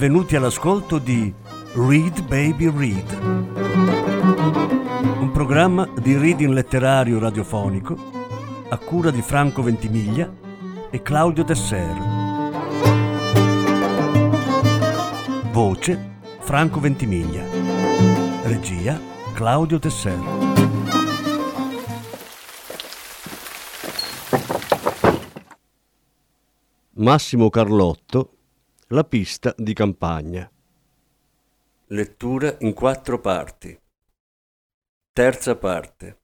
[0.00, 1.30] benvenuti all'ascolto di
[1.74, 3.18] Read Baby Read,
[5.20, 7.94] un programma di reading letterario radiofonico
[8.70, 10.32] a cura di Franco Ventimiglia
[10.90, 11.94] e Claudio Tesser.
[15.52, 17.44] Voce Franco Ventimiglia.
[18.44, 18.98] Regia
[19.34, 20.18] Claudio Tesser.
[26.94, 28.36] Massimo Carlotto
[28.92, 30.50] la pista di campagna.
[31.86, 33.78] Lettura in quattro parti.
[35.12, 36.19] Terza parte.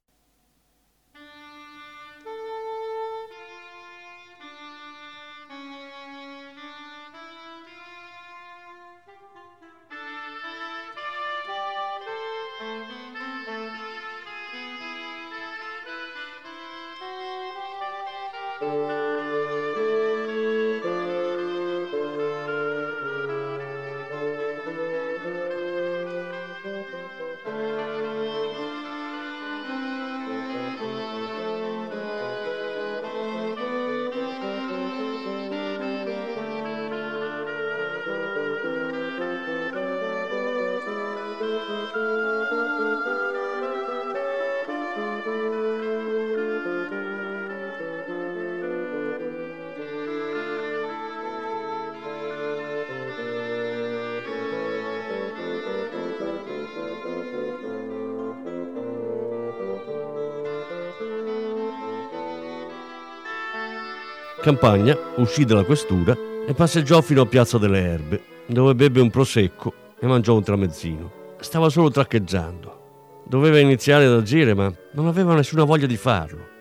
[64.41, 69.73] Campagna uscì dalla questura e passeggiò fino a Piazza delle Erbe, dove beve un prosecco
[69.99, 71.13] e mangiò un tramezzino.
[71.41, 73.25] Stava solo traccheggiando.
[73.27, 76.55] Doveva iniziare ad agire, ma non aveva nessuna voglia di farlo.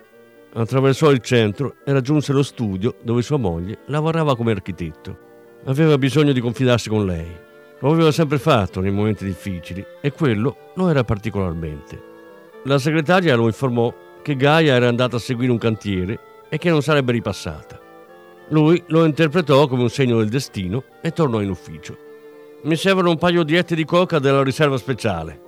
[0.54, 5.18] Attraversò il centro e raggiunse lo studio dove sua moglie lavorava come architetto.
[5.66, 7.44] Aveva bisogno di confidarsi con lei.
[7.80, 12.02] Lo aveva sempre fatto nei momenti difficili e quello lo era particolarmente.
[12.64, 13.94] La segretaria lo informò
[14.24, 16.20] che Gaia era andata a seguire un cantiere
[16.50, 17.80] e che non sarebbe ripassata.
[18.50, 21.98] Lui lo interpretò come un segno del destino e tornò in ufficio.
[22.64, 25.42] Mi servono un paio di etti di coca della riserva speciale,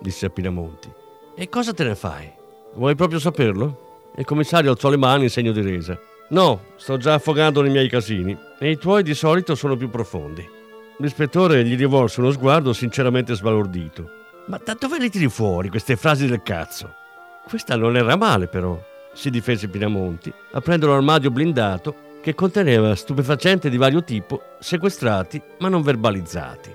[0.00, 0.90] disse a Pinamonti.
[1.34, 2.30] E cosa te ne fai?
[2.74, 4.10] Vuoi proprio saperlo?
[4.16, 5.98] Il commissario alzò le mani in segno di resa.
[6.30, 10.48] No, sto già affogando nei miei casini e i tuoi di solito sono più profondi.
[10.98, 14.08] L'ispettore gli rivolse uno sguardo sinceramente sbalordito.
[14.46, 16.94] Ma da dove le tiri fuori queste frasi del cazzo?
[17.44, 18.78] Questa non era male, però
[19.12, 25.82] si difese Pinamonti, aprendo l'armadio blindato che conteneva stupefacenti di vario tipo, sequestrati ma non
[25.82, 26.72] verbalizzati.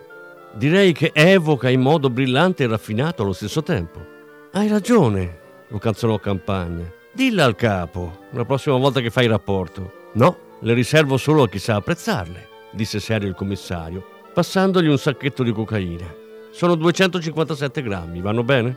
[0.54, 4.06] Direi che evoca in modo brillante e raffinato allo stesso tempo.
[4.52, 6.92] Hai ragione, lo canzonò Campagna.
[7.14, 10.10] Dilla al capo, la prossima volta che fai il rapporto.
[10.14, 15.44] No, le riservo solo a chi sa apprezzarle, disse serio il commissario, passandogli un sacchetto
[15.44, 16.14] di cocaina.
[16.52, 18.76] Sono 257 grammi, vanno bene?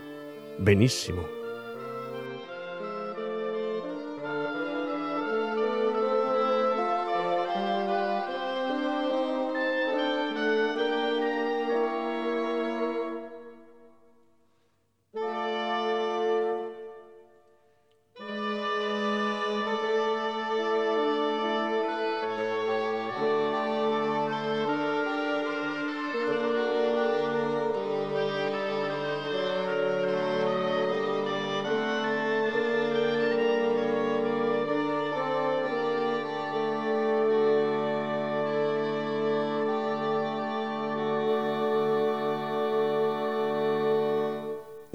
[0.57, 1.40] Benissimo.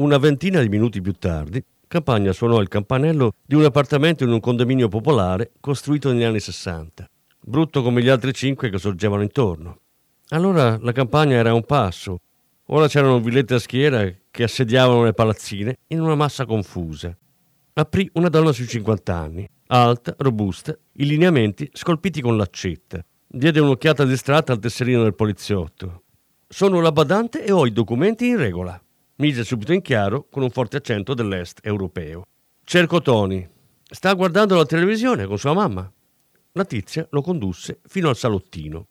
[0.05, 4.39] Una ventina di minuti più tardi, Campagna suonò il campanello di un appartamento in un
[4.39, 7.09] condominio popolare costruito negli anni 60,
[7.41, 9.79] brutto come gli altri cinque che sorgevano intorno.
[10.29, 12.19] Allora la campagna era a un passo,
[12.67, 17.17] ora c'erano villette a schiera che assediavano le palazzine in una massa confusa.
[17.73, 23.03] Aprì una donna sui 50 anni, alta, robusta, i lineamenti scolpiti con l'accetta.
[23.25, 26.03] Diede un'occhiata distratta al tesserino del poliziotto.
[26.47, 28.79] Sono la badante e ho i documenti in regola
[29.17, 32.23] mise subito in chiaro con un forte accento dell'est europeo.
[32.63, 33.47] Cerco Tony.
[33.87, 35.89] Sta guardando la televisione con sua mamma.
[36.53, 38.87] La tizia lo condusse fino al salottino.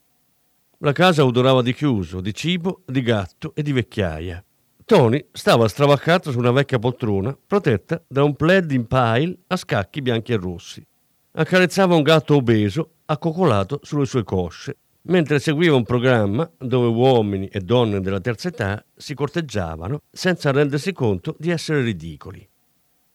[0.79, 4.43] La casa odorava di chiuso, di cibo, di gatto e di vecchiaia.
[4.85, 10.01] Tony stava stravaccato su una vecchia poltrona protetta da un plaid in pile a scacchi
[10.01, 10.85] bianchi e rossi.
[11.33, 17.59] Accarezzava un gatto obeso accoccolato sulle sue cosce mentre seguiva un programma dove uomini e
[17.59, 22.47] donne della terza età si corteggiavano senza rendersi conto di essere ridicoli.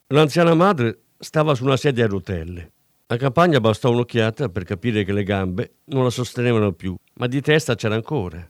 [0.09, 2.73] L'anziana madre stava su una sedia a rotelle.
[3.07, 7.41] A campagna bastò un'occhiata per capire che le gambe non la sostenevano più, ma di
[7.41, 8.49] testa c'era ancora.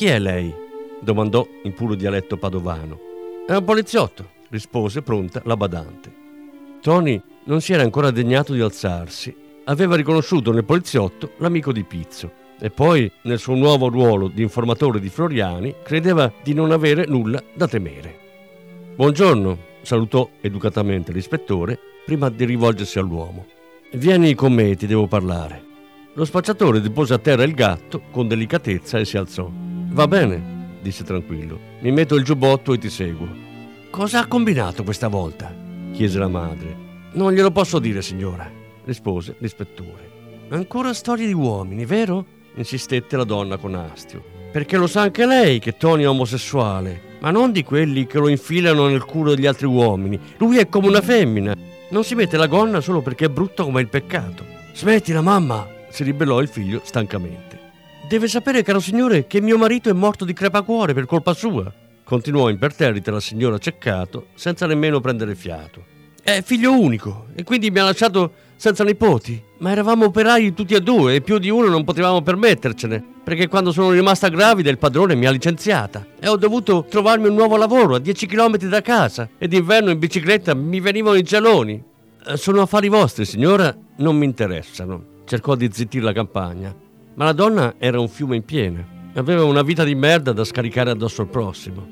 [0.00, 0.50] Chi è lei?
[1.02, 2.98] domandò in puro dialetto padovano.
[3.46, 6.10] È un poliziotto, rispose pronta la badante.
[6.80, 9.36] Tony non si era ancora degnato di alzarsi.
[9.64, 15.00] Aveva riconosciuto nel poliziotto l'amico di Pizzo e poi, nel suo nuovo ruolo di informatore
[15.00, 18.18] di Floriani, credeva di non avere nulla da temere.
[18.96, 23.44] Buongiorno, salutò educatamente l'ispettore prima di rivolgersi all'uomo.
[23.92, 25.62] Vieni con me, ti devo parlare.
[26.14, 29.68] Lo spacciatore depose a terra il gatto con delicatezza e si alzò.
[29.92, 31.58] Va bene, disse tranquillo.
[31.80, 33.28] Mi metto il giubbotto e ti seguo.
[33.90, 35.52] Cosa ha combinato questa volta?
[35.92, 36.76] chiese la madre.
[37.12, 38.48] Non glielo posso dire, signora,
[38.84, 40.08] rispose l'ispettore.
[40.50, 42.24] Ancora storie di uomini, vero?
[42.54, 44.22] insistette la donna con astio.
[44.52, 48.28] Perché lo sa anche lei che Tony è omosessuale, ma non di quelli che lo
[48.28, 50.18] infilano nel culo degli altri uomini.
[50.38, 51.52] Lui è come una femmina.
[51.90, 54.44] Non si mette la gonna solo perché è brutto come il peccato.
[54.72, 57.49] Smettila, mamma, si ribellò il figlio stancamente.
[58.10, 61.72] Deve sapere, caro signore, che mio marito è morto di crepacuore per colpa sua.
[62.02, 65.84] Continuò imperterrita la signora Ceccato senza nemmeno prendere fiato.
[66.20, 69.40] È figlio unico e quindi mi ha lasciato senza nipoti.
[69.58, 73.00] Ma eravamo operai tutti e due e più di uno non potevamo permettercene.
[73.22, 77.34] Perché quando sono rimasta gravida il padrone mi ha licenziata e ho dovuto trovarmi un
[77.36, 81.80] nuovo lavoro a 10 km da casa e d'inverno in bicicletta mi venivano i geloni.
[82.26, 85.20] Eh, sono affari vostri, signora, non mi interessano.
[85.24, 86.74] Cercò di zittire la campagna,
[87.14, 88.84] ma la donna era un fiume in piena.
[89.14, 91.86] Aveva una vita di merda da scaricare addosso al prossimo.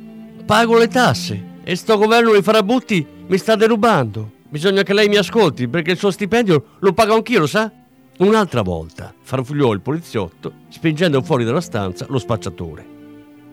[0.47, 4.31] Pago le tasse e sto governo di farabutti mi sta derubando.
[4.49, 7.71] Bisogna che lei mi ascolti perché il suo stipendio lo pago anch'io, lo sa?
[8.19, 12.97] Un'altra volta farfugliò il poliziotto spingendo fuori dalla stanza lo spacciatore.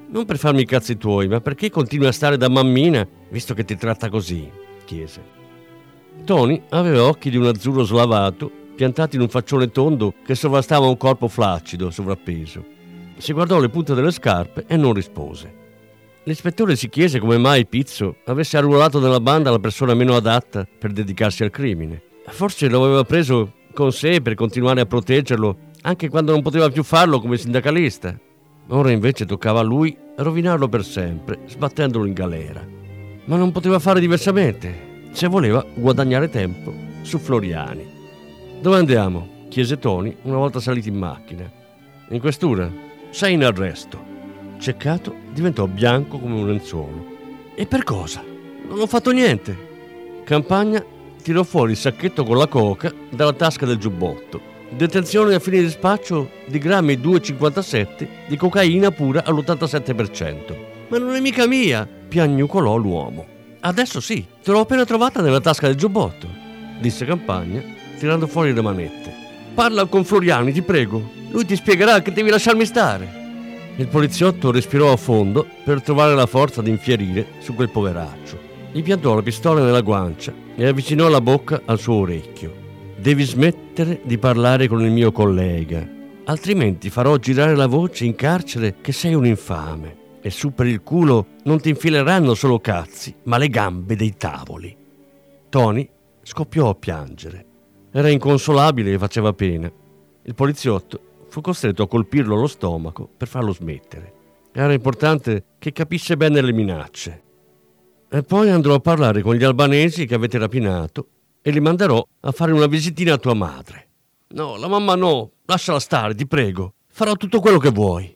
[0.07, 3.65] Non per farmi i cazzi tuoi, ma perché continui a stare da mammina visto che
[3.65, 4.49] ti tratta così?
[4.85, 5.33] chiese.
[6.23, 10.97] Tony aveva occhi di un azzurro slavato piantati in un faccione tondo che sovrastava un
[10.97, 12.63] corpo flaccido, sovrappeso.
[13.17, 15.63] Si guardò le punte delle scarpe e non rispose.
[16.25, 20.91] L'ispettore si chiese come mai Pizzo avesse arruolato nella banda la persona meno adatta per
[20.91, 22.01] dedicarsi al crimine.
[22.27, 26.83] Forse lo aveva preso con sé per continuare a proteggerlo anche quando non poteva più
[26.83, 28.19] farlo come sindacalista.
[28.69, 32.65] Ora invece toccava a lui rovinarlo per sempre, sbattendolo in galera.
[33.25, 36.73] Ma non poteva fare diversamente, se voleva guadagnare tempo
[37.03, 37.94] su Floriani.
[38.61, 39.27] Dove andiamo?
[39.49, 41.49] chiese Tony una volta saliti in macchina.
[42.09, 42.69] In questura.
[43.11, 44.03] Sei in arresto.
[44.57, 47.05] Ceccato diventò bianco come un lenzuolo.
[47.55, 48.23] E per cosa?
[48.67, 50.23] Non ho fatto niente.
[50.23, 50.83] Campagna
[51.21, 54.41] tirò fuori il sacchetto con la coca dalla tasca del giubbotto.
[54.69, 60.55] Detenzione a fine di spaccio di grammi 2,57 di cocaina pura all'87%.
[60.89, 63.25] Ma non è mica mia, piagnucolò l'uomo.
[63.61, 66.27] Adesso sì, te l'ho appena trovata nella tasca del giubbotto,
[66.79, 67.63] disse Campagna,
[67.97, 69.13] tirando fuori le manette.
[69.53, 71.11] Parla con Floriani, ti prego.
[71.31, 73.23] Lui ti spiegherà che devi lasciarmi stare.
[73.77, 78.37] Il poliziotto respirò a fondo per trovare la forza di infierire su quel poveraccio.
[78.71, 82.53] Gli piantò la pistola nella guancia e avvicinò la bocca al suo orecchio.
[82.97, 85.87] Devi smettere di parlare con il mio collega,
[86.25, 90.81] altrimenti farò girare la voce in carcere che sei un infame e su per il
[90.81, 94.75] culo non ti infileranno solo cazzi, ma le gambe dei tavoli.
[95.49, 95.87] Tony
[96.23, 97.44] scoppiò a piangere.
[97.97, 99.71] Era inconsolabile e faceva pena.
[100.23, 100.99] Il poliziotto
[101.29, 104.13] fu costretto a colpirlo allo stomaco per farlo smettere.
[104.51, 107.23] Era importante che capisse bene le minacce.
[108.09, 111.07] E poi andrò a parlare con gli albanesi che avete rapinato
[111.41, 113.87] e li manderò a fare una visitina a tua madre.
[114.31, 116.73] No, la mamma no, lasciala stare, ti prego.
[116.89, 118.13] Farò tutto quello che vuoi.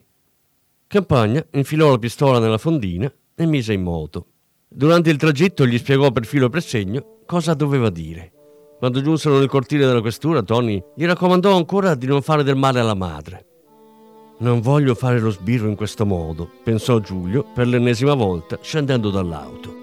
[0.88, 4.26] Campagna infilò la pistola nella fondina e mise in moto.
[4.68, 8.32] Durante il tragitto gli spiegò per filo e per segno cosa doveva dire.
[8.80, 12.80] Quando giunsero nel cortile della questura, Tony gli raccomandò ancora di non fare del male
[12.80, 13.44] alla madre.
[14.38, 19.79] Non voglio fare lo sbirro in questo modo, pensò Giulio per l'ennesima volta scendendo dall'auto.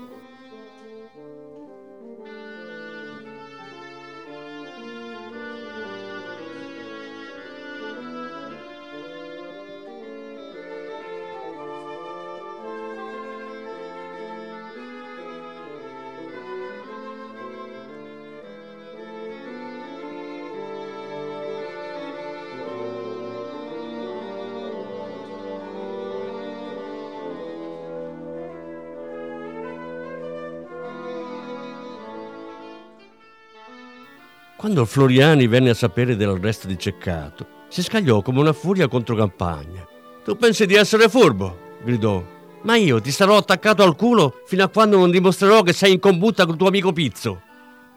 [34.77, 39.83] Quando Floriani venne a sapere dell'arresto di Ceccato, si scagliò come una furia contro Campagna.
[40.23, 41.79] Tu pensi di essere furbo?
[41.83, 42.23] gridò.
[42.61, 45.99] Ma io ti sarò attaccato al culo fino a quando non dimostrerò che sei in
[45.99, 47.41] combutta col tuo amico Pizzo.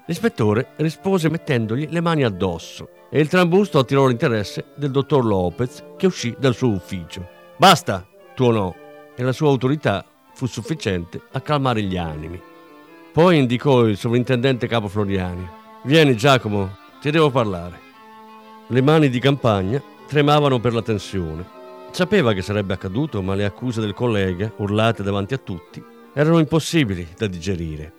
[0.07, 6.07] L'ispettore rispose mettendogli le mani addosso e il trambusto attirò l'interesse del dottor Lopez che
[6.07, 7.29] uscì dal suo ufficio.
[7.59, 8.75] Basta, tuonò
[9.15, 12.41] e la sua autorità fu sufficiente a calmare gli animi.
[13.13, 15.59] Poi indicò il sovrintendente capo Floriani.
[15.83, 17.81] Vieni Giacomo, ti devo parlare.
[18.67, 21.59] Le mani di campagna tremavano per la tensione.
[21.91, 25.83] Sapeva che sarebbe accaduto, ma le accuse del collega, urlate davanti a tutti,
[26.13, 27.93] erano impossibili da digerire.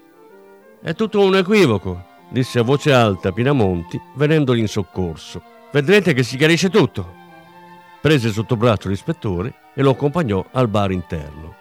[0.79, 5.41] È tutto un equivoco, disse a voce alta Pinamonti, venendogli in soccorso.
[5.71, 7.15] Vedrete che si chiarisce tutto.
[8.00, 11.55] Prese sotto braccio l'ispettore e lo accompagnò al bar interno.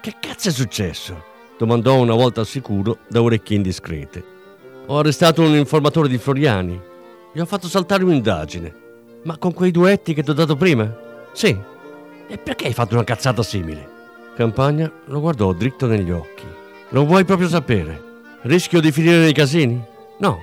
[0.00, 1.34] Che cazzo è successo?
[1.58, 4.35] domandò una volta al sicuro da orecchie indiscrete.
[4.88, 6.80] Ho arrestato un informatore di Floriani.
[7.32, 8.72] Gli ho fatto saltare un'indagine.
[9.24, 10.88] Ma con quei duetti che ti ho dato prima?
[11.32, 11.58] Sì.
[12.28, 13.94] E perché hai fatto una cazzata simile?
[14.36, 16.44] Campagna lo guardò dritto negli occhi.
[16.90, 18.00] Lo vuoi proprio sapere?
[18.42, 19.82] Rischio di finire nei casini?
[20.18, 20.38] No.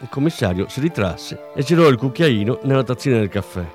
[0.00, 3.66] Il commissario si ritrasse e girò il cucchiaino nella tazzina del caffè.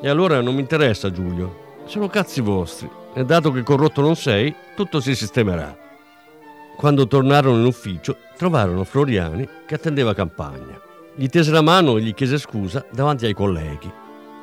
[0.00, 1.80] E allora non mi interessa, Giulio.
[1.86, 2.88] Sono cazzi vostri.
[3.12, 5.87] E dato che corrotto non sei, tutto si sistemerà.
[6.78, 10.80] Quando tornarono in ufficio, trovarono Floriani che attendeva campagna.
[11.12, 13.90] Gli tese la mano e gli chiese scusa davanti ai colleghi,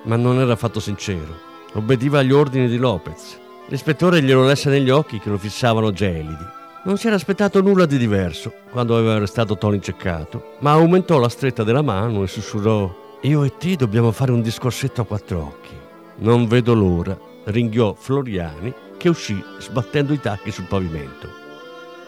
[0.03, 1.33] ma non era affatto sincero.
[1.75, 3.39] Obbediva agli ordini di Lopez.
[3.67, 6.45] L'ispettore glielo lesse negli occhi che lo fissavano gelidi.
[6.83, 11.29] Non si era aspettato nulla di diverso quando aveva arrestato Tony Ceccato, ma aumentò la
[11.29, 15.73] stretta della mano e sussurrò: Io e te dobbiamo fare un discorsetto a quattro occhi.
[16.17, 21.44] Non vedo l'ora, ringhiò Floriani, che uscì sbattendo i tacchi sul pavimento.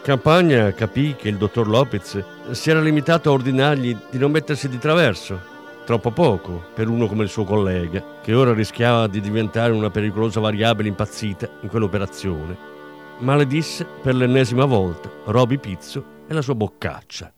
[0.08, 4.78] Campagna capì che il dottor Lopez si era limitato a ordinargli di non mettersi di
[4.78, 5.38] traverso.
[5.84, 10.40] Troppo poco per uno come il suo collega, che ora rischiava di diventare una pericolosa
[10.40, 12.56] variabile impazzita in quell'operazione.
[13.18, 17.30] Maledisse per l'ennesima volta Roby Pizzo e la sua boccaccia.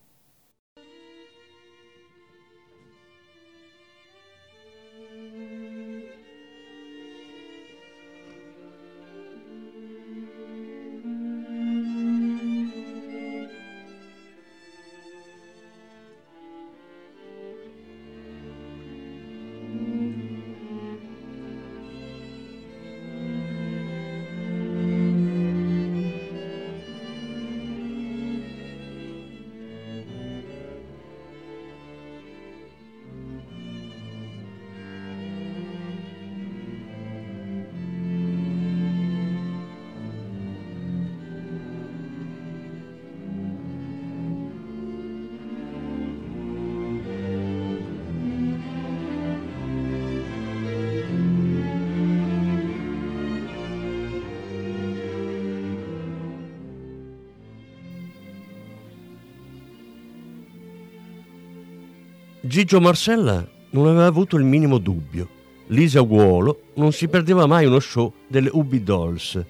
[62.50, 65.28] Gigio Marcella non aveva avuto il minimo dubbio.
[65.68, 69.40] Lisa Guolo non si perdeva mai uno show delle Ubi Dolls.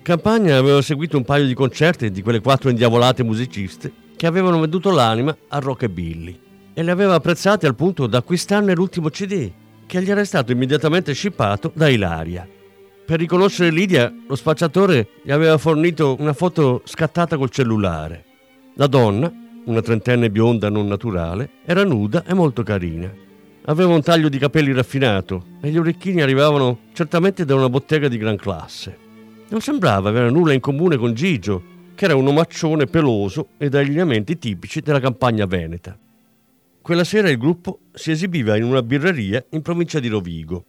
[0.00, 4.92] Campagna aveva seguito un paio di concerti di quelle quattro indiavolate musiciste che avevano venduto
[4.92, 6.40] l'anima a Rockabilly
[6.72, 9.50] e le aveva apprezzate al punto da acquistarne l'ultimo CD,
[9.86, 12.48] che gli era stato immediatamente shippato da Ilaria.
[13.06, 18.24] Per riconoscere Lidia, lo spacciatore gli aveva fornito una foto scattata col cellulare.
[18.76, 19.39] La donna,
[19.70, 23.10] una trentenne bionda non naturale, era nuda e molto carina.
[23.66, 28.18] Aveva un taglio di capelli raffinato e gli orecchini arrivavano certamente da una bottega di
[28.18, 28.96] gran classe.
[29.48, 31.62] Non sembrava avere nulla in comune con Gigio,
[31.94, 35.96] che era un omaccione peloso e dagli lineamenti tipici della campagna veneta.
[36.82, 40.64] Quella sera il gruppo si esibiva in una birreria in provincia di Rovigo.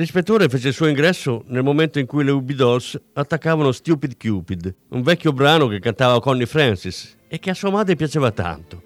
[0.00, 4.74] L'ispettore fece il suo ingresso nel momento in cui le Ubi Dolls attaccavano Stupid Cupid,
[4.88, 8.82] un vecchio brano che cantava Connie Francis e che a sua madre piaceva tanto.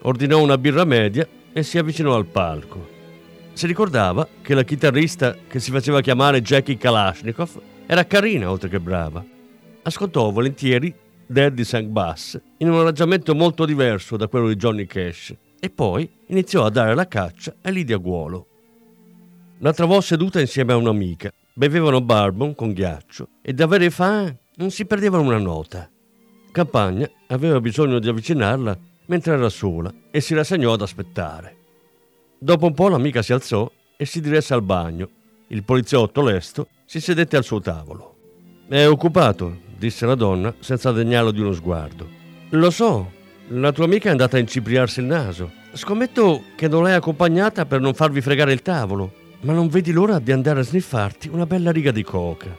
[0.00, 2.88] Ordinò una birra media e si avvicinò al palco.
[3.52, 8.80] Si ricordava che la chitarrista che si faceva chiamare Jackie Kalashnikov era carina oltre che
[8.80, 9.24] brava.
[9.82, 10.92] Ascoltò volentieri
[11.24, 16.10] Daddy Sang Bass in un arrangiamento molto diverso da quello di Johnny Cash e poi
[16.26, 18.57] iniziò a dare la caccia a Lidia Guolo.
[19.60, 24.70] La trovò seduta insieme a un'amica, bevevano bourbon con ghiaccio e da avere fame non
[24.70, 25.90] si perdevano una nota.
[26.52, 31.56] Campagna aveva bisogno di avvicinarla mentre era sola e si rassegnò ad aspettare.
[32.38, 35.08] Dopo un po' l'amica si alzò e si diresse al bagno.
[35.48, 38.14] Il poliziotto lesto si sedette al suo tavolo.
[38.68, 42.08] È occupato, disse la donna senza degnarlo di uno sguardo.
[42.50, 43.10] Lo so,
[43.48, 45.50] la tua amica è andata a incipriarsi il naso.
[45.72, 50.18] Scommetto che non l'hai accompagnata per non farvi fregare il tavolo, ma non vedi l'ora
[50.18, 52.56] di andare a sniffarti una bella riga di coca.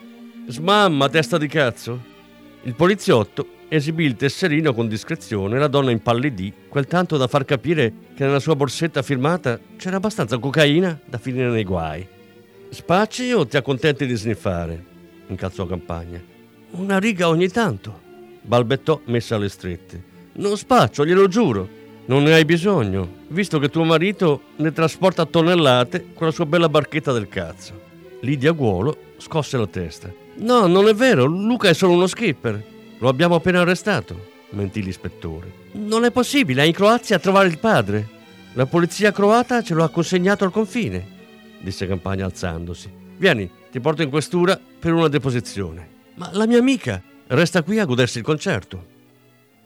[0.48, 2.18] Smamma, testa di cazzo!
[2.64, 7.46] Il poliziotto esibì il tesserino con discrezione e la donna impallidì, quel tanto da far
[7.46, 12.06] capire che nella sua borsetta firmata c'era abbastanza cocaina da finire nei guai.
[12.70, 14.86] Spacci o ti accontenti di sniffare?
[15.28, 16.22] incalzò Campagna.
[16.72, 18.00] Una riga ogni tanto,
[18.42, 20.04] balbettò messa alle strette.
[20.34, 21.78] Non spaccio, glielo giuro.
[22.10, 26.68] Non ne hai bisogno, visto che tuo marito ne trasporta tonnellate con la sua bella
[26.68, 27.80] barchetta del cazzo.
[28.22, 30.12] Lidia Guolo scosse la testa.
[30.38, 32.66] No, non è vero, Luca è solo uno skipper.
[32.98, 35.54] Lo abbiamo appena arrestato, mentì l'ispettore.
[35.74, 38.08] Non è possibile, è in Croazia a trovare il padre.
[38.54, 41.06] La polizia croata ce lo ha consegnato al confine,
[41.60, 42.92] disse Campagna alzandosi.
[43.18, 45.88] Vieni, ti porto in questura per una deposizione.
[46.16, 48.98] Ma la mia amica resta qui a godersi il concerto.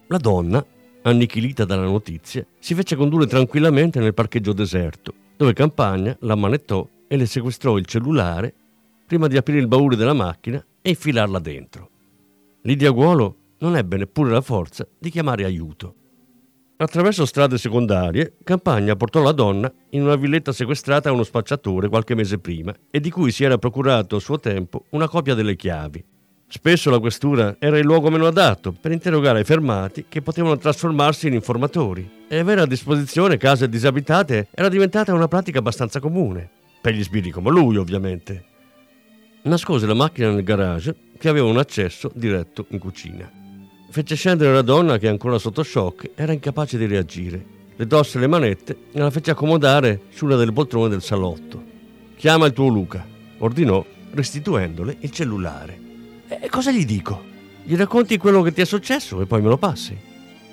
[0.07, 0.63] La donna
[1.03, 7.17] annichilita dalla notizia, si fece condurre tranquillamente nel parcheggio deserto, dove Campagna la manettò e
[7.17, 8.53] le sequestrò il cellulare
[9.05, 11.89] prima di aprire il baule della macchina e infilarla dentro.
[12.61, 15.95] Lidia Guolo non ebbe neppure la forza di chiamare aiuto.
[16.77, 22.15] Attraverso strade secondarie, Campagna portò la donna in una villetta sequestrata a uno spacciatore qualche
[22.15, 26.03] mese prima e di cui si era procurato a suo tempo una copia delle chiavi,
[26.55, 31.25] Spesso la questura era il luogo meno adatto per interrogare i fermati che potevano trasformarsi
[31.25, 36.47] in informatori e avere a disposizione case disabitate era diventata una pratica abbastanza comune,
[36.79, 38.45] per gli sbirri come lui ovviamente.
[39.41, 43.27] Nascose la macchina nel garage che aveva un accesso diretto in cucina.
[43.89, 47.43] Fece scendere la donna che ancora sotto shock era incapace di reagire.
[47.75, 51.63] Le tosse le manette e la fece accomodare su una delle poltrone del salotto.
[52.15, 53.03] Chiama il tuo Luca,
[53.39, 55.82] ordinò restituendole il cellulare.
[56.41, 57.31] E cosa gli dico?
[57.63, 59.97] Gli racconti quello che ti è successo e poi me lo passi.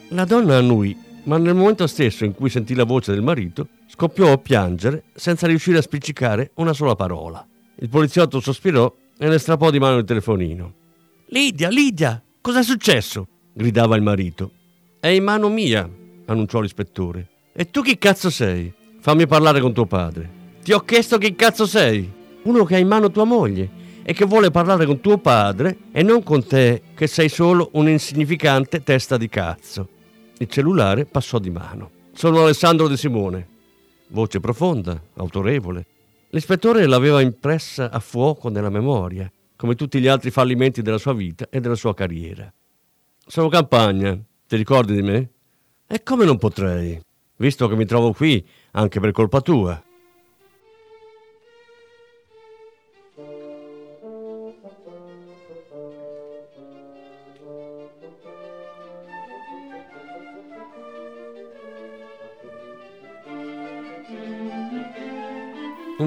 [0.09, 4.33] La donna annui, ma nel momento stesso in cui sentì la voce del marito, scoppiò
[4.33, 7.47] a piangere senza riuscire a spiccicare una sola parola.
[7.77, 10.75] Il poliziotto sospirò e le strappò di mano il telefonino.
[11.27, 13.27] Lidia, Lidia, cos'è successo?
[13.53, 14.53] gridava il marito.
[15.01, 15.89] È in mano mia,
[16.27, 17.29] annunciò l'ispettore.
[17.53, 18.73] E tu chi cazzo sei?
[19.01, 20.39] Fammi parlare con tuo padre.
[20.63, 22.11] Ti ho chiesto chi cazzo sei.
[22.43, 26.03] Uno che ha in mano tua moglie e che vuole parlare con tuo padre e
[26.03, 29.89] non con te che sei solo un'insignificante testa di cazzo.
[30.39, 31.91] Il cellulare passò di mano.
[32.13, 33.49] Sono Alessandro De Simone.
[34.09, 35.87] Voce profonda, autorevole.
[36.31, 41.47] L'ispettore l'aveva impressa a fuoco nella memoria, come tutti gli altri fallimenti della sua vita
[41.51, 42.53] e della sua carriera.
[43.27, 45.31] Sono Campagna, ti ricordi di me?
[45.87, 47.01] E come non potrei,
[47.37, 49.83] visto che mi trovo qui anche per colpa tua.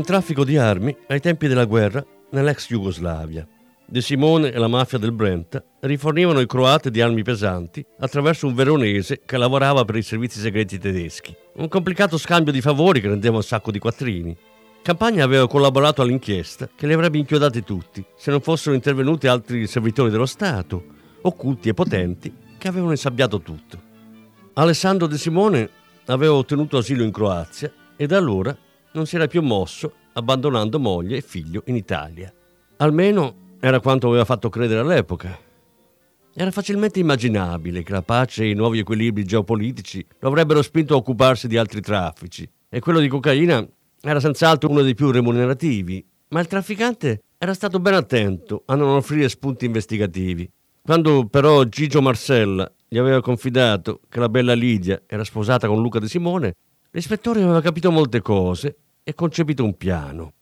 [0.04, 3.48] Un traffico di armi ai tempi della guerra nell'ex Jugoslavia.
[3.86, 8.54] De Simone e la mafia del Brenta rifornivano i croati di armi pesanti attraverso un
[8.54, 11.34] veronese che lavorava per i servizi segreti tedeschi.
[11.54, 14.36] Un complicato scambio di favori che rendeva un sacco di quattrini.
[14.82, 20.12] Campagna aveva collaborato all'inchiesta che li avrebbe inchiodati tutti se non fossero intervenuti altri servitori
[20.12, 20.84] dello Stato,
[21.22, 23.82] occulti e potenti, che avevano insabbiato tutto.
[24.56, 25.70] Alessandro De Simone
[26.08, 28.54] aveva ottenuto asilo in Croazia e da allora
[28.94, 32.34] non si era più mosso, abbandonando moglie e figlio in Italia.
[32.78, 35.38] Almeno era quanto aveva fatto credere all'epoca.
[36.36, 40.98] Era facilmente immaginabile che la pace e i nuovi equilibri geopolitici lo avrebbero spinto a
[40.98, 43.66] occuparsi di altri traffici, e quello di cocaina
[44.02, 48.96] era senz'altro uno dei più remunerativi, ma il trafficante era stato ben attento a non
[48.96, 50.50] offrire spunti investigativi.
[50.82, 56.00] Quando però Gigio Marcella gli aveva confidato che la bella Lidia era sposata con Luca
[56.00, 56.56] De Simone,
[56.92, 60.34] l'ispettore aveva capito molte cose e concepito un piano.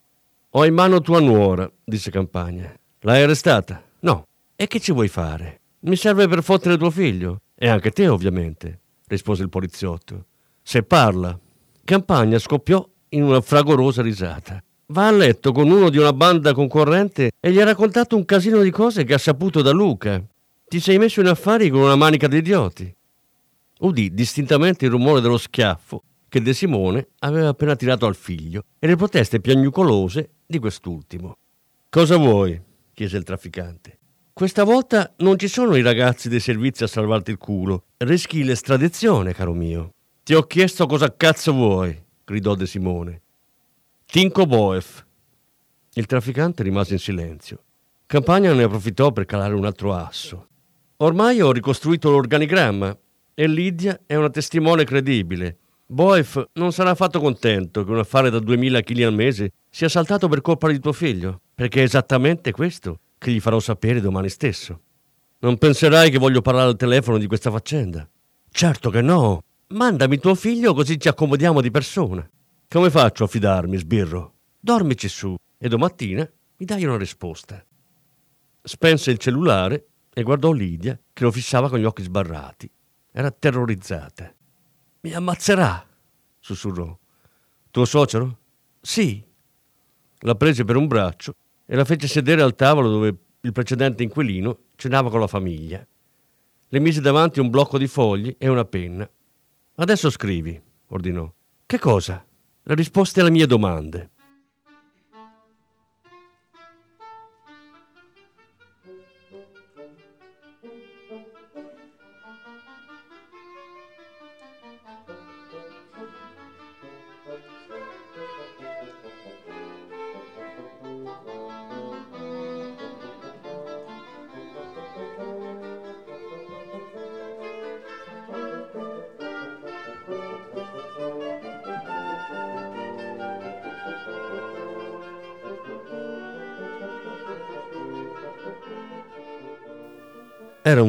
[0.52, 2.74] Ho in mano tua nuora, disse Campagna.
[3.00, 3.82] L'hai arrestata?
[4.02, 4.28] No.
[4.56, 5.62] E che ci vuoi fare?
[5.82, 7.41] Mi serve per fottere tuo figlio.
[7.56, 10.26] E anche te, ovviamente, rispose il poliziotto.
[10.62, 11.38] Se parla.
[11.84, 14.62] Campagna scoppiò in una fragorosa risata.
[14.88, 18.62] Va a letto con uno di una banda concorrente e gli ha raccontato un casino
[18.62, 20.21] di cose che ha saputo da Luca.
[20.67, 22.93] Ti sei messo in affari con una manica di idioti.
[23.80, 28.88] Udì distintamente il rumore dello schiaffo che De Simone aveva appena tirato al figlio e
[28.88, 31.36] le proteste piagnucolose di quest'ultimo.
[31.89, 32.58] Cosa vuoi?
[32.94, 34.00] chiese il trafficante.
[34.32, 37.88] Questa volta non ci sono i ragazzi dei servizi a salvarti il culo.
[37.98, 39.96] Rischi l'estradizione, caro mio.
[40.24, 43.22] Ti ho chiesto cosa cazzo vuoi, gridò De Simone.
[44.06, 45.06] Tinko Boef.
[45.96, 47.62] Il trafficante rimase in silenzio.
[48.06, 50.48] Campagna ne approfittò per calare un altro asso.
[50.96, 52.98] Ormai ho ricostruito l'organigramma
[53.34, 55.58] e Lidia è una testimone credibile.
[55.91, 60.30] Boef non sarà affatto contento che un affare da 2000 kg al mese sia saltato
[60.30, 64.80] per colpa di tuo figlio, perché è esattamente questo che gli farò sapere domani stesso.
[65.39, 68.08] Non penserai che voglio parlare al telefono di questa faccenda?
[68.49, 69.43] Certo che no.
[69.67, 72.25] Mandami tuo figlio così ci accomodiamo di persona.
[72.69, 74.36] Come faccio a fidarmi, sbirro?
[74.62, 76.25] Dormici su e domattina
[76.56, 77.62] mi dai una risposta.
[78.63, 82.71] spense il cellulare e guardò Lidia che lo fissava con gli occhi sbarrati.
[83.12, 84.34] Era terrorizzata.
[85.03, 85.83] Mi ammazzerà,
[86.39, 86.95] sussurrò.
[87.71, 88.37] Tuo suocero?
[88.79, 89.23] Sì.
[90.19, 91.33] La prese per un braccio
[91.65, 95.83] e la fece sedere al tavolo dove il precedente inquilino cenava con la famiglia.
[96.67, 99.09] Le mise davanti un blocco di fogli e una penna.
[99.75, 101.33] Adesso scrivi, ordinò.
[101.65, 102.23] Che cosa?
[102.61, 104.11] Le risposte alle mie domande.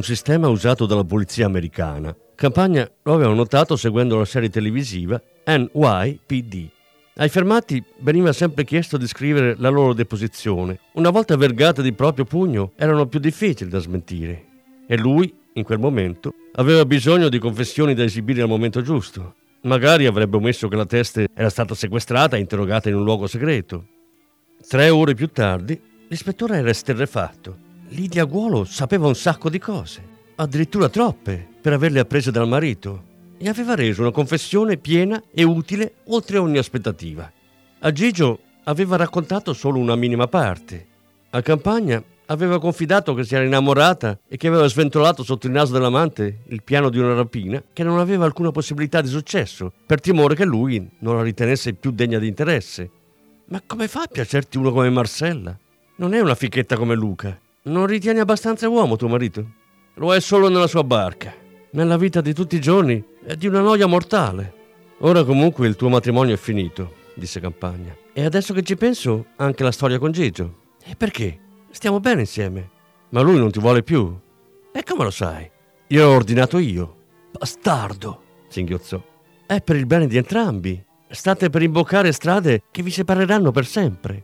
[0.03, 2.12] Un sistema usato dalla polizia americana.
[2.35, 6.69] Campagna lo aveva notato seguendo la serie televisiva NYPD.
[7.19, 10.81] Ai fermati veniva sempre chiesto di scrivere la loro deposizione.
[10.95, 14.45] Una volta vergate di proprio pugno erano più difficili da smentire.
[14.88, 19.37] E lui, in quel momento, aveva bisogno di confessioni da esibire al momento giusto.
[19.62, 23.87] Magari avrebbe omesso che la testa era stata sequestrata e interrogata in un luogo segreto.
[24.67, 27.71] Tre ore più tardi, l'ispettore era esterrefatto.
[27.93, 30.03] Lidia Guolo sapeva un sacco di cose,
[30.37, 35.97] addirittura troppe, per averle apprese dal marito, e aveva reso una confessione piena e utile
[36.07, 37.31] oltre ogni aspettativa.
[37.81, 40.87] A Gigio aveva raccontato solo una minima parte.
[41.31, 45.75] A Campagna aveva confidato che si era innamorata e che aveva sventolato sotto il naso
[45.75, 50.35] dell'amante il piano di una rapina che non aveva alcuna possibilità di successo, per timore
[50.35, 52.91] che lui non la ritenesse più degna di interesse.
[53.49, 55.55] Ma come fa a piacerti uno come Marcella?
[55.97, 57.39] Non è una fichetta come Luca.
[57.64, 59.46] Non ritieni abbastanza uomo tuo marito?
[59.94, 61.33] Lo è solo nella sua barca.
[61.70, 64.53] Nella vita di tutti i giorni è di una noia mortale.
[64.98, 67.94] Ora comunque il tuo matrimonio è finito, disse Campagna.
[68.12, 70.57] E adesso che ci penso, anche la storia con Gigio.
[70.85, 71.38] E perché?
[71.70, 72.68] Stiamo bene insieme.
[73.11, 74.12] Ma lui non ti vuole più.
[74.72, 75.48] E come lo sai?
[75.87, 76.96] Io ho ordinato io.
[77.31, 79.01] Bastardo, singhiozzò.
[79.46, 80.85] È per il bene di entrambi.
[81.09, 84.20] State per imboccare strade che vi separeranno per sempre.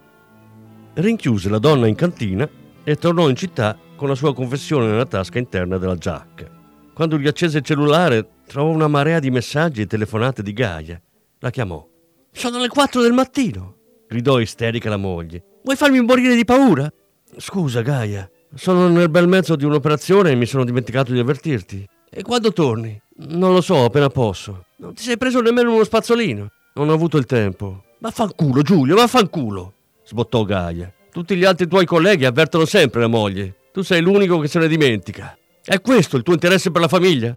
[0.94, 2.57] Rinchiuse la donna in cantina
[2.88, 6.50] e tornò in città con la sua confessione nella tasca interna della giacca.
[6.94, 10.98] Quando gli accese il cellulare, trovò una marea di messaggi e telefonate di Gaia.
[11.40, 11.86] La chiamò.
[12.32, 13.74] Sono le quattro del mattino,
[14.08, 15.58] gridò isterica la moglie.
[15.64, 16.90] Vuoi farmi morire di paura?
[17.36, 21.86] Scusa, Gaia, sono nel bel mezzo di un'operazione e mi sono dimenticato di avvertirti.
[22.08, 22.98] E quando torni?
[23.16, 24.64] Non lo so, appena posso.
[24.78, 26.48] Non ti sei preso nemmeno uno spazzolino.
[26.72, 27.82] Non ho avuto il tempo.
[27.98, 29.74] Vaffanculo, Giulio, vaffanculo,
[30.04, 30.90] sbottò Gaia.
[31.18, 33.52] Tutti gli altri tuoi colleghi avvertono sempre la moglie.
[33.72, 35.36] Tu sei l'unico che se ne dimentica.
[35.64, 37.36] È questo il tuo interesse per la famiglia?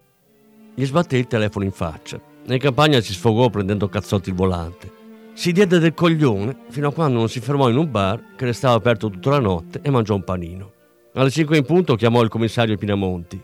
[0.75, 2.21] Gli sbatté il telefono in faccia.
[2.45, 4.91] In campagna si sfogò prendendo cazzotti il volante.
[5.33, 8.75] Si diede del coglione fino a quando non si fermò in un bar che restava
[8.75, 10.71] aperto tutta la notte e mangiò un panino.
[11.15, 13.41] Alle 5 in punto chiamò il commissario Pinamonti.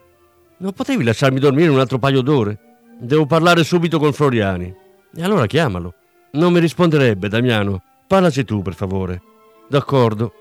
[0.60, 2.60] Non potevi lasciarmi dormire un altro paio d'ore?
[3.00, 4.72] Devo parlare subito con Floriani.
[5.16, 5.96] E allora chiamalo.
[6.34, 7.82] Non mi risponderebbe, Damiano.
[8.06, 9.22] Parlaci tu, per favore.
[9.70, 10.34] D'accordo.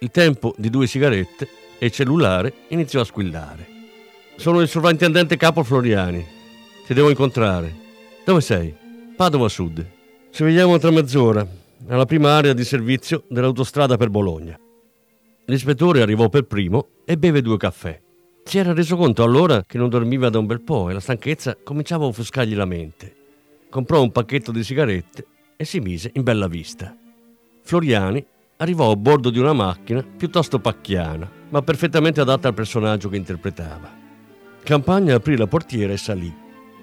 [0.00, 3.66] Il tempo di due sigarette e il cellulare iniziò a squillare.
[4.36, 6.26] Sono il sovrintendente capo Floriani.
[6.86, 7.74] Ti devo incontrare.
[8.24, 8.74] Dove sei?
[9.16, 9.86] Padova Sud.
[10.30, 11.46] Ci vediamo tra mezz'ora,
[11.88, 14.58] alla prima area di servizio dell'autostrada per Bologna.
[15.46, 18.00] L'ispettore arrivò per primo e beve due caffè.
[18.44, 21.56] Si era reso conto allora che non dormiva da un bel po' e la stanchezza
[21.62, 23.14] cominciava a offuscargli la mente.
[23.70, 26.94] Comprò un pacchetto di sigarette e si mise in bella vista.
[27.62, 28.24] Floriani
[28.62, 33.90] arrivò a bordo di una macchina piuttosto pacchiana, ma perfettamente adatta al personaggio che interpretava.
[34.62, 36.32] Campagna aprì la portiera e salì.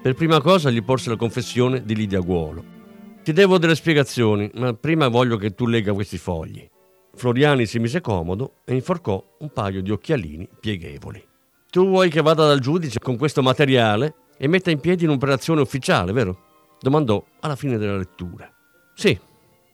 [0.02, 2.78] Per prima cosa gli porse la confessione di Lidia Guolo.
[3.22, 6.68] Ti devo delle spiegazioni, ma prima voglio che tu lega questi fogli.
[7.14, 11.26] Floriani si mise comodo e inforcò un paio di occhialini pieghevoli.
[11.70, 16.12] Tu vuoi che vada dal giudice con questo materiale e metta in piedi un'operazione ufficiale,
[16.12, 16.48] vero?
[16.78, 18.50] domandò alla fine della lettura.
[18.94, 19.18] Sì,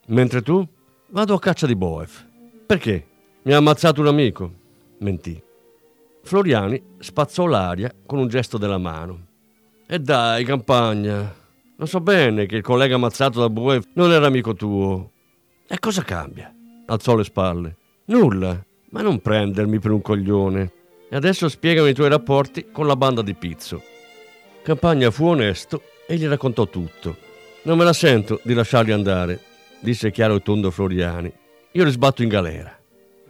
[0.06, 0.66] mentre tu
[1.08, 2.26] Vado a caccia di Boef.
[2.66, 3.06] Perché?
[3.42, 4.52] Mi ha ammazzato un amico.
[4.98, 5.40] Mentì.
[6.24, 9.26] Floriani spazzò l'aria con un gesto della mano.
[9.86, 11.32] E dai, campagna.
[11.76, 15.12] Lo so bene che il collega ammazzato da Boef non era amico tuo.
[15.68, 16.52] E cosa cambia?
[16.86, 17.76] Alzò le spalle.
[18.06, 18.60] Nulla.
[18.90, 20.72] Ma non prendermi per un coglione.
[21.08, 23.80] E adesso spiegami i tuoi rapporti con la banda di Pizzo.
[24.64, 27.16] Campagna fu onesto e gli raccontò tutto.
[27.62, 31.32] Non me la sento di lasciarli andare disse chiaro e tondo Floriani.
[31.72, 32.76] Io li sbatto in galera.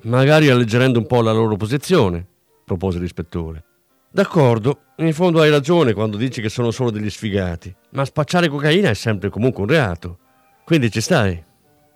[0.02, 2.26] Magari alleggerendo un po' la loro posizione,
[2.64, 3.64] propose l'ispettore.
[4.11, 8.88] D'accordo, in fondo hai ragione quando dici che sono solo degli sfigati, ma spacciare cocaina
[8.88, 10.18] è sempre comunque un reato.
[10.64, 11.42] Quindi ci stai?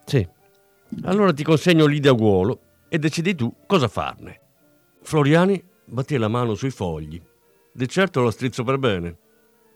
[0.05, 0.27] Sì.
[1.05, 4.41] Allora ti consegno Lidia Guolo e decidi tu cosa farne.
[5.03, 7.21] Floriani batté la mano sui fogli.
[7.73, 9.17] Di certo lo strizzo per bene.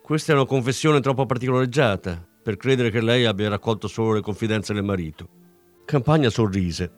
[0.02, 4.74] Questa è una confessione troppo particolareggiata per credere che lei abbia raccolto solo le confidenze
[4.74, 5.26] del marito.
[5.87, 6.92] Campagna sorrise.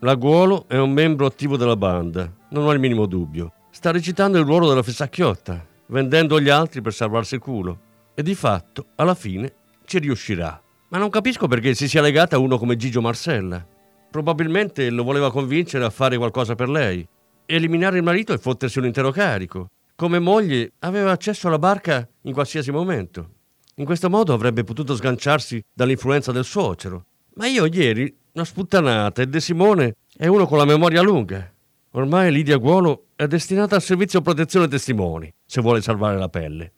[0.00, 3.52] L'Aguolo è un membro attivo della banda, non ho il minimo dubbio.
[3.70, 7.80] Sta recitando il ruolo della fessacchiotta, vendendo gli altri per salvarsi il culo.
[8.14, 9.52] E di fatto, alla fine,
[9.84, 10.60] ci riuscirà.
[10.88, 13.64] Ma non capisco perché si sia legata a uno come Gigio Marcella.
[14.10, 17.06] Probabilmente lo voleva convincere a fare qualcosa per lei.
[17.46, 19.68] Eliminare il marito e fottersi un intero carico.
[19.94, 23.36] Come moglie aveva accesso alla barca in qualsiasi momento.
[23.78, 27.04] In questo modo avrebbe potuto sganciarsi dall'influenza del suocero.
[27.34, 31.48] Ma io ieri, una sputtanata, e De Simone è uno con la memoria lunga.
[31.92, 36.72] Ormai Lidia Guolo è destinata al servizio protezione testimoni, se vuole salvare la pelle.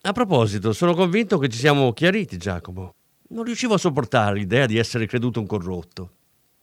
[0.00, 2.94] A proposito, sono convinto che ci siamo chiariti, Giacomo.
[3.28, 6.10] Non riuscivo a sopportare l'idea di essere creduto un corrotto.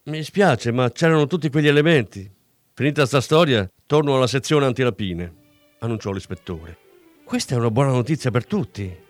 [0.04, 2.28] Mi spiace, ma c'erano tutti quegli elementi.
[2.72, 5.32] Finita sta storia, torno alla sezione antirapine,
[5.78, 6.78] annunciò l'ispettore.
[7.22, 9.02] Questa è una buona notizia per tutti,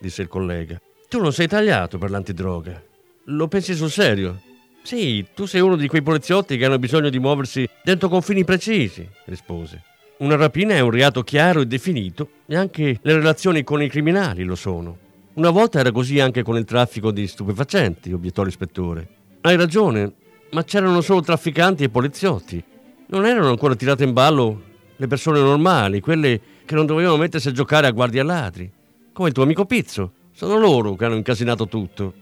[0.00, 0.80] disse il collega.
[1.08, 2.82] Tu non sei tagliato per l'antidroga.
[3.24, 4.40] Lo pensi sul serio?
[4.82, 9.06] Sì, tu sei uno di quei poliziotti che hanno bisogno di muoversi dentro confini precisi,
[9.24, 9.82] rispose.
[10.18, 14.44] Una rapina è un reato chiaro e definito e anche le relazioni con i criminali
[14.44, 14.98] lo sono.
[15.34, 19.08] Una volta era così anche con il traffico di stupefacenti, obiettò l'ispettore.
[19.42, 20.12] Hai ragione,
[20.50, 22.62] ma c'erano solo trafficanti e poliziotti.
[23.06, 24.62] Non erano ancora tirate in ballo
[24.96, 28.70] le persone normali, quelle che non dovevano mettersi a giocare a guardia ladri,
[29.18, 30.12] come il tuo amico Pizzo.
[30.30, 32.12] Sono loro che hanno incasinato tutto.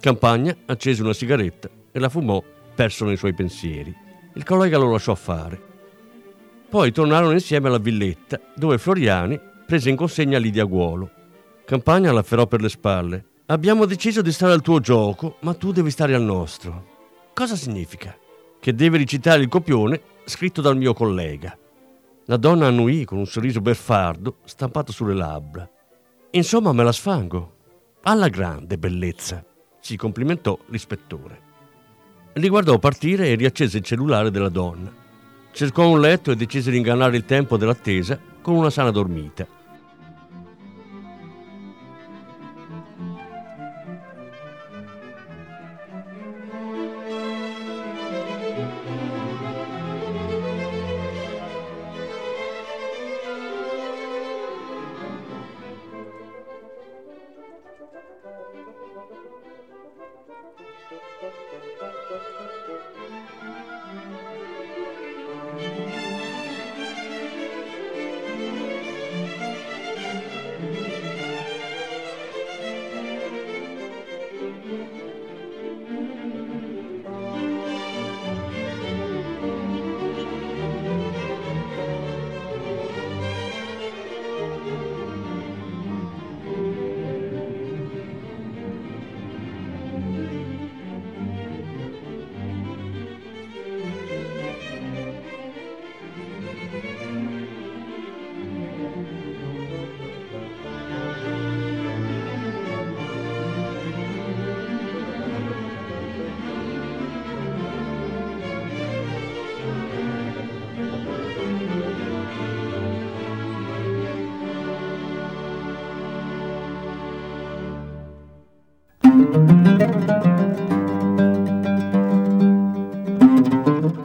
[0.00, 2.42] Campagna accese una sigaretta e la fumò
[2.74, 3.94] perso nei suoi pensieri.
[4.32, 5.62] Il collega lo lasciò fare.
[6.68, 11.08] Poi tornarono insieme alla villetta, dove Floriani prese in consegna Lidia Guolo.
[11.64, 13.24] Campagna l'afferrò per le spalle.
[13.46, 17.30] Abbiamo deciso di stare al tuo gioco, ma tu devi stare al nostro.
[17.32, 18.12] Cosa significa?
[18.58, 21.56] Che devi recitare il copione scritto dal mio collega.
[22.24, 25.68] La donna annuì con un sorriso beffardo stampato sulle labbra.
[26.34, 27.52] Insomma, me la sfango.
[28.02, 29.44] Alla grande bellezza,
[29.78, 31.42] si complimentò l'ispettore.
[32.32, 34.92] Li guardò partire e riaccese il cellulare della donna.
[35.52, 39.46] Cercò un letto e decise di ingannare il tempo dell'attesa con una sana dormita.